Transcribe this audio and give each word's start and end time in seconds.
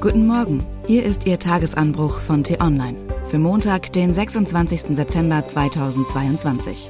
Guten 0.00 0.26
Morgen, 0.26 0.64
hier 0.86 1.04
ist 1.04 1.26
Ihr 1.26 1.38
Tagesanbruch 1.38 2.20
von 2.20 2.42
T-Online 2.42 2.96
für 3.28 3.38
Montag, 3.38 3.92
den 3.92 4.14
26. 4.14 4.96
September 4.96 5.44
2022. 5.44 6.88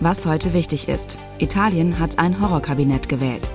Was 0.00 0.26
heute 0.26 0.52
wichtig 0.52 0.88
ist. 0.88 1.16
Italien 1.38 1.96
hat 2.00 2.18
ein 2.18 2.40
Horrorkabinett 2.40 3.08
gewählt. 3.08 3.52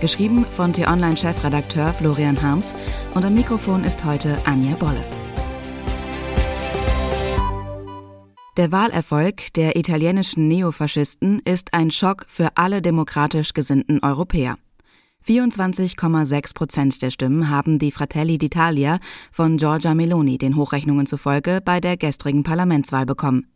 Geschrieben 0.00 0.46
von 0.56 0.72
T-Online-Chefredakteur 0.72 1.92
Florian 1.92 2.40
Harms 2.40 2.74
und 3.12 3.26
am 3.26 3.34
Mikrofon 3.34 3.84
ist 3.84 4.06
heute 4.06 4.34
Anja 4.46 4.74
Bolle. 4.76 5.04
Der 8.56 8.72
Wahlerfolg 8.72 9.52
der 9.52 9.76
italienischen 9.76 10.48
Neofaschisten 10.48 11.42
ist 11.44 11.74
ein 11.74 11.90
Schock 11.90 12.24
für 12.26 12.52
alle 12.54 12.80
demokratisch 12.80 13.52
gesinnten 13.52 13.98
Europäer. 14.02 14.56
24,6 15.28 16.54
Prozent 16.54 17.02
der 17.02 17.10
Stimmen 17.10 17.50
haben 17.50 17.78
die 17.78 17.92
Fratelli 17.92 18.36
d'Italia 18.36 18.98
von 19.30 19.58
Giorgia 19.58 19.92
Meloni 19.92 20.38
den 20.38 20.56
Hochrechnungen 20.56 21.06
zufolge 21.06 21.60
bei 21.62 21.80
der 21.80 21.98
gestrigen 21.98 22.44
Parlamentswahl 22.44 23.04
bekommen. 23.04 23.46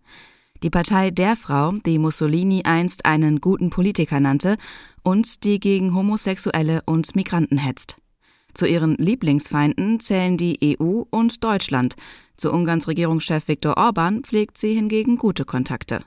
Die 0.62 0.68
Partei 0.68 1.10
der 1.10 1.34
Frau, 1.34 1.72
die 1.72 1.98
Mussolini 1.98 2.62
einst 2.64 3.06
einen 3.06 3.40
guten 3.40 3.70
Politiker 3.70 4.20
nannte 4.20 4.58
und 5.02 5.44
die 5.44 5.58
gegen 5.60 5.94
Homosexuelle 5.94 6.82
und 6.84 7.16
Migranten 7.16 7.56
hetzt. 7.56 7.96
Zu 8.52 8.66
ihren 8.66 8.94
Lieblingsfeinden 8.96 9.98
zählen 9.98 10.36
die 10.36 10.76
EU 10.78 11.04
und 11.08 11.42
Deutschland. 11.42 11.94
Zu 12.36 12.52
Ungarns 12.52 12.86
Regierungschef 12.86 13.48
Viktor 13.48 13.78
Orban 13.78 14.24
pflegt 14.24 14.58
sie 14.58 14.74
hingegen 14.74 15.16
gute 15.16 15.46
Kontakte. 15.46 16.04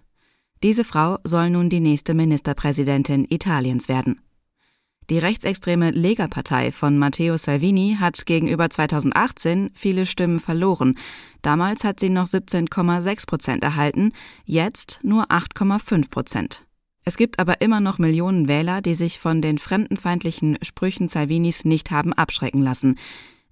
Diese 0.62 0.84
Frau 0.84 1.18
soll 1.24 1.50
nun 1.50 1.70
die 1.70 1.80
nächste 1.80 2.14
Ministerpräsidentin 2.14 3.26
Italiens 3.28 3.90
werden. 3.90 4.20
Die 5.12 5.20
rechtsextreme 5.20 5.92
Lega-Partei 5.92 6.72
von 6.72 6.98
Matteo 6.98 7.38
Salvini 7.38 7.98
hat 8.00 8.26
gegenüber 8.26 8.70
2018 8.70 9.70
viele 9.76 10.08
Stimmen 10.08 10.40
verloren. 10.40 10.98
Damals 11.44 11.84
hat 11.84 12.00
sie 12.00 12.10
noch 12.10 12.26
17,6 12.26 13.28
Prozent 13.28 13.64
erhalten, 13.64 14.14
jetzt 14.46 15.00
nur 15.04 15.26
8,5 15.26 16.10
Prozent. 16.10 16.66
Es 17.04 17.18
gibt 17.18 17.38
aber 17.38 17.62
immer 17.62 17.82
noch 17.82 18.00
Millionen 18.00 18.48
Wähler, 18.48 18.82
die 18.82 18.96
sich 18.96 19.20
von 19.20 19.44
den 19.44 19.60
fremdenfeindlichen 19.60 20.58
Sprüchen 20.64 21.08
Salvinis 21.08 21.66
nicht 21.66 21.92
haben 21.92 22.12
abschrecken 22.14 22.64
lassen. 22.64 22.98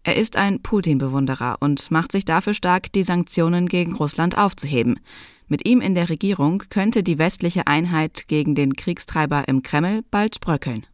Er 0.01 0.17
ist 0.17 0.38
ein 0.38 0.61
Putin-Bewunderer 0.63 1.57
und 1.59 1.91
macht 1.91 2.11
sich 2.11 2.25
dafür 2.25 2.55
stark, 2.55 2.91
die 2.93 3.03
Sanktionen 3.03 3.67
gegen 3.67 3.93
Russland 3.93 4.39
aufzuheben. 4.39 4.99
Mit 5.47 5.67
ihm 5.67 5.81
in 5.81 5.93
der 5.93 6.09
Regierung 6.09 6.63
könnte 6.69 7.03
die 7.03 7.19
westliche 7.19 7.67
Einheit 7.67 8.27
gegen 8.27 8.55
den 8.55 8.75
Kriegstreiber 8.75 9.47
im 9.47 9.61
Kreml 9.61 10.03
bald 10.09 10.39
bröckeln. 10.41 10.88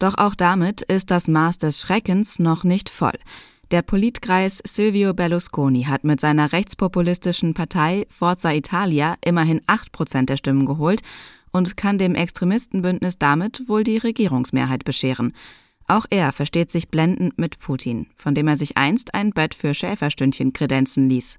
Doch 0.00 0.14
auch 0.16 0.34
damit 0.34 0.80
ist 0.80 1.10
das 1.10 1.28
Maß 1.28 1.58
des 1.58 1.78
Schreckens 1.78 2.38
noch 2.38 2.64
nicht 2.64 2.88
voll. 2.88 3.18
Der 3.70 3.82
Politkreis 3.82 4.60
Silvio 4.66 5.14
Berlusconi 5.14 5.84
hat 5.84 6.04
mit 6.04 6.20
seiner 6.20 6.52
rechtspopulistischen 6.52 7.54
Partei 7.54 8.06
Forza 8.08 8.50
Italia 8.50 9.14
immerhin 9.24 9.60
8 9.66 9.92
Prozent 9.92 10.30
der 10.30 10.38
Stimmen 10.38 10.64
geholt 10.64 11.02
und 11.52 11.76
kann 11.76 11.98
dem 11.98 12.14
Extremistenbündnis 12.14 13.18
damit 13.18 13.68
wohl 13.68 13.84
die 13.84 13.98
Regierungsmehrheit 13.98 14.84
bescheren. 14.84 15.34
Auch 15.86 16.06
er 16.08 16.32
versteht 16.32 16.70
sich 16.70 16.88
blendend 16.88 17.38
mit 17.38 17.58
Putin, 17.58 18.06
von 18.16 18.34
dem 18.34 18.48
er 18.48 18.56
sich 18.56 18.78
einst 18.78 19.12
ein 19.12 19.32
Bett 19.32 19.54
für 19.54 19.74
Schäferstündchen 19.74 20.54
kredenzen 20.54 21.10
ließ. 21.10 21.38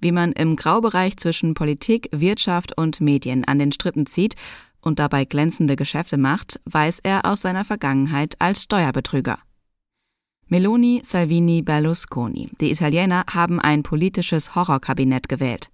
Wie 0.00 0.12
man 0.12 0.32
im 0.32 0.56
Graubereich 0.56 1.16
zwischen 1.16 1.54
Politik, 1.54 2.10
Wirtschaft 2.12 2.76
und 2.76 3.00
Medien 3.00 3.44
an 3.44 3.58
den 3.58 3.72
Strippen 3.72 4.04
zieht 4.04 4.34
und 4.86 5.00
dabei 5.00 5.24
glänzende 5.24 5.74
Geschäfte 5.74 6.16
macht, 6.16 6.60
weiß 6.64 7.00
er 7.02 7.26
aus 7.26 7.42
seiner 7.42 7.64
Vergangenheit 7.64 8.36
als 8.38 8.62
Steuerbetrüger. 8.62 9.38
Meloni, 10.46 11.02
Salvini, 11.02 11.60
Berlusconi. 11.60 12.50
Die 12.60 12.70
Italiener 12.70 13.24
haben 13.28 13.60
ein 13.60 13.82
politisches 13.82 14.54
Horrorkabinett 14.54 15.28
gewählt. 15.28 15.70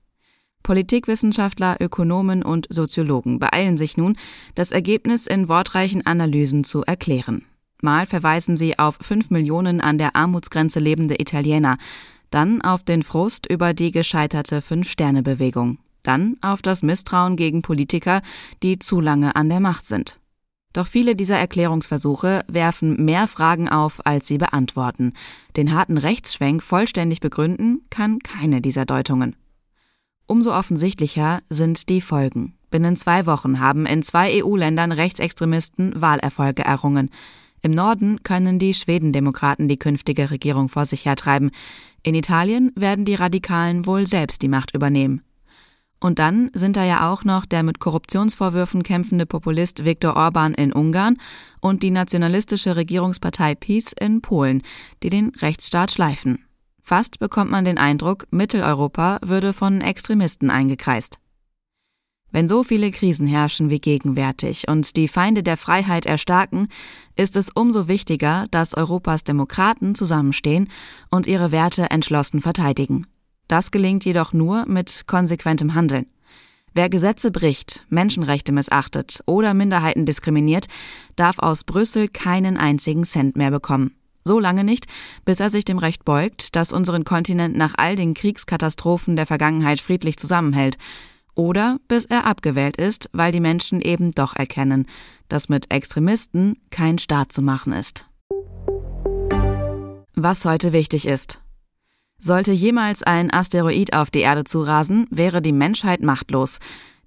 Politikwissenschaftler, 0.62 1.76
Ökonomen 1.78 2.42
und 2.42 2.66
Soziologen 2.70 3.38
beeilen 3.38 3.76
sich 3.76 3.98
nun, 3.98 4.16
das 4.54 4.70
Ergebnis 4.70 5.26
in 5.26 5.48
wortreichen 5.48 6.06
Analysen 6.06 6.64
zu 6.64 6.82
erklären. 6.82 7.44
Mal 7.82 8.06
verweisen 8.06 8.56
sie 8.56 8.78
auf 8.78 8.96
fünf 9.00 9.28
Millionen 9.28 9.82
an 9.82 9.98
der 9.98 10.16
Armutsgrenze 10.16 10.80
lebende 10.80 11.20
Italiener, 11.20 11.76
dann 12.30 12.62
auf 12.62 12.82
den 12.82 13.02
Frust 13.02 13.46
über 13.50 13.74
die 13.74 13.90
gescheiterte 13.90 14.62
Fünf-Sterne-Bewegung 14.62 15.78
dann 16.02 16.36
auf 16.40 16.62
das 16.62 16.82
Misstrauen 16.82 17.36
gegen 17.36 17.62
Politiker, 17.62 18.22
die 18.62 18.78
zu 18.78 19.00
lange 19.00 19.36
an 19.36 19.48
der 19.48 19.60
Macht 19.60 19.88
sind. 19.88 20.18
Doch 20.72 20.86
viele 20.86 21.14
dieser 21.14 21.38
Erklärungsversuche 21.38 22.44
werfen 22.48 23.04
mehr 23.04 23.28
Fragen 23.28 23.68
auf, 23.68 24.06
als 24.06 24.26
sie 24.26 24.38
beantworten. 24.38 25.12
Den 25.56 25.74
harten 25.74 25.98
Rechtsschwenk 25.98 26.62
vollständig 26.62 27.20
begründen 27.20 27.82
kann 27.90 28.20
keine 28.20 28.62
dieser 28.62 28.86
Deutungen. 28.86 29.36
Umso 30.26 30.54
offensichtlicher 30.54 31.40
sind 31.50 31.88
die 31.88 32.00
Folgen. 32.00 32.54
Binnen 32.70 32.96
zwei 32.96 33.26
Wochen 33.26 33.60
haben 33.60 33.84
in 33.84 34.02
zwei 34.02 34.42
EU-Ländern 34.42 34.92
Rechtsextremisten 34.92 36.00
Wahlerfolge 36.00 36.64
errungen. 36.64 37.10
Im 37.60 37.72
Norden 37.72 38.22
können 38.22 38.58
die 38.58 38.72
Schwedendemokraten 38.72 39.68
die 39.68 39.78
künftige 39.78 40.30
Regierung 40.30 40.70
vor 40.70 40.86
sich 40.86 41.04
hertreiben. 41.04 41.50
In 42.02 42.14
Italien 42.14 42.72
werden 42.74 43.04
die 43.04 43.14
Radikalen 43.14 43.84
wohl 43.84 44.06
selbst 44.06 44.40
die 44.40 44.48
Macht 44.48 44.74
übernehmen. 44.74 45.22
Und 46.02 46.18
dann 46.18 46.50
sind 46.52 46.74
da 46.74 46.84
ja 46.84 47.12
auch 47.12 47.22
noch 47.22 47.46
der 47.46 47.62
mit 47.62 47.78
Korruptionsvorwürfen 47.78 48.82
kämpfende 48.82 49.24
Populist 49.24 49.84
Viktor 49.84 50.16
Orban 50.16 50.52
in 50.52 50.72
Ungarn 50.72 51.16
und 51.60 51.84
die 51.84 51.92
nationalistische 51.92 52.74
Regierungspartei 52.74 53.54
PiS 53.54 53.92
in 53.92 54.20
Polen, 54.20 54.62
die 55.04 55.10
den 55.10 55.28
Rechtsstaat 55.28 55.92
schleifen. 55.92 56.44
Fast 56.82 57.20
bekommt 57.20 57.52
man 57.52 57.64
den 57.64 57.78
Eindruck, 57.78 58.26
Mitteleuropa 58.32 59.20
würde 59.22 59.52
von 59.52 59.80
Extremisten 59.80 60.50
eingekreist. 60.50 61.18
Wenn 62.32 62.48
so 62.48 62.64
viele 62.64 62.90
Krisen 62.90 63.28
herrschen 63.28 63.70
wie 63.70 63.78
gegenwärtig 63.78 64.66
und 64.68 64.96
die 64.96 65.06
Feinde 65.06 65.44
der 65.44 65.56
Freiheit 65.56 66.04
erstarken, 66.04 66.66
ist 67.14 67.36
es 67.36 67.48
umso 67.50 67.86
wichtiger, 67.86 68.46
dass 68.50 68.74
Europas 68.74 69.22
Demokraten 69.22 69.94
zusammenstehen 69.94 70.68
und 71.10 71.28
ihre 71.28 71.52
Werte 71.52 71.90
entschlossen 71.90 72.40
verteidigen. 72.40 73.06
Das 73.52 73.70
gelingt 73.70 74.06
jedoch 74.06 74.32
nur 74.32 74.64
mit 74.64 75.06
konsequentem 75.06 75.74
Handeln. 75.74 76.06
Wer 76.72 76.88
Gesetze 76.88 77.30
bricht, 77.30 77.84
Menschenrechte 77.90 78.50
missachtet 78.50 79.22
oder 79.26 79.52
Minderheiten 79.52 80.06
diskriminiert, 80.06 80.68
darf 81.16 81.38
aus 81.38 81.62
Brüssel 81.62 82.08
keinen 82.08 82.56
einzigen 82.56 83.04
Cent 83.04 83.36
mehr 83.36 83.50
bekommen. 83.50 83.94
So 84.24 84.40
lange 84.40 84.64
nicht, 84.64 84.86
bis 85.26 85.38
er 85.38 85.50
sich 85.50 85.66
dem 85.66 85.76
Recht 85.76 86.06
beugt, 86.06 86.56
das 86.56 86.72
unseren 86.72 87.04
Kontinent 87.04 87.54
nach 87.54 87.74
all 87.76 87.94
den 87.94 88.14
Kriegskatastrophen 88.14 89.16
der 89.16 89.26
Vergangenheit 89.26 89.82
friedlich 89.82 90.16
zusammenhält, 90.16 90.78
oder 91.34 91.78
bis 91.88 92.06
er 92.06 92.24
abgewählt 92.24 92.78
ist, 92.78 93.10
weil 93.12 93.32
die 93.32 93.40
Menschen 93.40 93.82
eben 93.82 94.12
doch 94.12 94.34
erkennen, 94.34 94.86
dass 95.28 95.50
mit 95.50 95.70
Extremisten 95.70 96.56
kein 96.70 96.96
Staat 96.98 97.32
zu 97.32 97.42
machen 97.42 97.74
ist. 97.74 98.06
Was 100.14 100.46
heute 100.46 100.72
wichtig 100.72 101.06
ist. 101.06 101.42
Sollte 102.24 102.52
jemals 102.52 103.02
ein 103.02 103.32
Asteroid 103.32 103.94
auf 103.94 104.08
die 104.08 104.20
Erde 104.20 104.44
zurasen, 104.44 105.08
wäre 105.10 105.42
die 105.42 105.50
Menschheit 105.50 106.02
machtlos. 106.02 106.60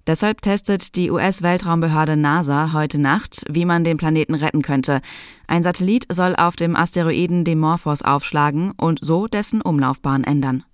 Deshalb 0.06 0.42
testet 0.42 0.94
die 0.94 1.10
US-Weltraumbehörde 1.10 2.18
NASA 2.18 2.74
heute 2.74 3.00
Nacht, 3.00 3.42
wie 3.48 3.64
man 3.64 3.82
den 3.82 3.96
Planeten 3.96 4.34
retten 4.34 4.60
könnte. 4.60 5.00
Ein 5.46 5.62
Satellit 5.62 6.04
soll 6.12 6.36
auf 6.36 6.54
dem 6.54 6.76
Asteroiden 6.76 7.44
Dimorphos 7.44 8.02
aufschlagen 8.02 8.72
und 8.76 9.02
so 9.02 9.26
dessen 9.26 9.62
Umlaufbahn 9.62 10.22
ändern. 10.22 10.64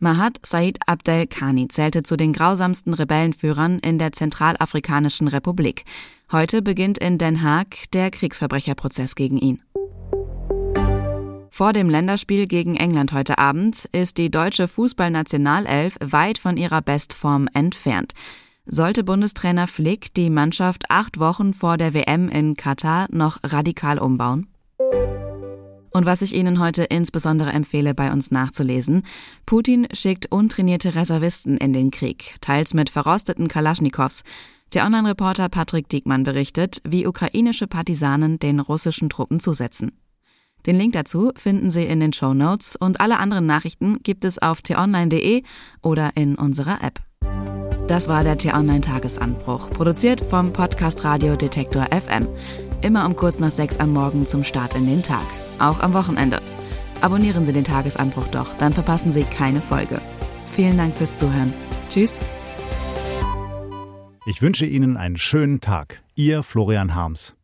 Mahat 0.00 0.38
Said 0.42 0.78
Abdel 0.86 1.26
Khani 1.26 1.68
zählte 1.68 2.02
zu 2.02 2.16
den 2.16 2.32
grausamsten 2.32 2.94
Rebellenführern 2.94 3.78
in 3.80 3.98
der 3.98 4.12
Zentralafrikanischen 4.12 5.28
Republik. 5.28 5.84
Heute 6.32 6.62
beginnt 6.62 6.96
in 6.96 7.18
Den 7.18 7.42
Haag 7.42 7.90
der 7.92 8.10
Kriegsverbrecherprozess 8.10 9.16
gegen 9.16 9.36
ihn. 9.36 9.60
Vor 11.58 11.72
dem 11.72 11.90
Länderspiel 11.90 12.46
gegen 12.46 12.76
England 12.76 13.12
heute 13.12 13.36
Abend 13.38 13.86
ist 13.90 14.16
die 14.16 14.30
deutsche 14.30 14.68
Fußballnationalelf 14.68 15.96
weit 15.98 16.38
von 16.38 16.56
ihrer 16.56 16.80
Bestform 16.80 17.48
entfernt. 17.52 18.12
Sollte 18.64 19.02
Bundestrainer 19.02 19.66
Flick 19.66 20.14
die 20.14 20.30
Mannschaft 20.30 20.84
acht 20.88 21.18
Wochen 21.18 21.52
vor 21.52 21.76
der 21.76 21.94
WM 21.94 22.28
in 22.28 22.54
Katar 22.54 23.08
noch 23.10 23.38
radikal 23.42 23.98
umbauen? 23.98 24.46
Und 25.90 26.06
was 26.06 26.22
ich 26.22 26.32
Ihnen 26.32 26.60
heute 26.60 26.84
insbesondere 26.84 27.50
empfehle, 27.50 27.92
bei 27.92 28.12
uns 28.12 28.30
nachzulesen, 28.30 29.02
Putin 29.44 29.88
schickt 29.92 30.30
untrainierte 30.30 30.94
Reservisten 30.94 31.56
in 31.56 31.72
den 31.72 31.90
Krieg, 31.90 32.36
teils 32.40 32.72
mit 32.72 32.88
verrosteten 32.88 33.48
Kalaschnikows. 33.48 34.22
Der 34.74 34.86
Online-Reporter 34.86 35.48
Patrick 35.48 35.88
Diekmann 35.88 36.22
berichtet, 36.22 36.80
wie 36.86 37.04
ukrainische 37.04 37.66
Partisanen 37.66 38.38
den 38.38 38.60
russischen 38.60 39.10
Truppen 39.10 39.40
zusetzen. 39.40 39.90
Den 40.66 40.76
Link 40.76 40.92
dazu 40.92 41.32
finden 41.36 41.70
Sie 41.70 41.84
in 41.84 42.00
den 42.00 42.12
Show 42.12 42.34
Notes 42.34 42.76
und 42.76 43.00
alle 43.00 43.18
anderen 43.18 43.46
Nachrichten 43.46 44.02
gibt 44.02 44.24
es 44.24 44.38
auf 44.38 44.60
t-online.de 44.62 45.42
oder 45.82 46.10
in 46.14 46.34
unserer 46.34 46.82
App. 46.82 47.00
Das 47.88 48.06
war 48.06 48.22
der 48.22 48.36
T-Online 48.36 48.82
Tagesanbruch, 48.82 49.70
produziert 49.70 50.20
vom 50.20 50.52
Podcast 50.52 51.04
Radio 51.04 51.36
Detektor 51.36 51.86
FM. 51.86 52.28
Immer 52.82 53.06
um 53.06 53.16
kurz 53.16 53.38
nach 53.38 53.50
sechs 53.50 53.78
am 53.78 53.94
Morgen 53.94 54.26
zum 54.26 54.44
Start 54.44 54.76
in 54.76 54.86
den 54.86 55.02
Tag. 55.02 55.26
Auch 55.58 55.80
am 55.80 55.94
Wochenende. 55.94 56.42
Abonnieren 57.00 57.46
Sie 57.46 57.52
den 57.52 57.64
Tagesanbruch 57.64 58.28
doch, 58.28 58.54
dann 58.58 58.74
verpassen 58.74 59.10
Sie 59.10 59.24
keine 59.24 59.62
Folge. 59.62 60.02
Vielen 60.52 60.76
Dank 60.76 60.94
fürs 60.94 61.16
Zuhören. 61.16 61.54
Tschüss. 61.88 62.20
Ich 64.26 64.42
wünsche 64.42 64.66
Ihnen 64.66 64.98
einen 64.98 65.16
schönen 65.16 65.62
Tag. 65.62 66.02
Ihr 66.14 66.42
Florian 66.42 66.94
Harms. 66.94 67.37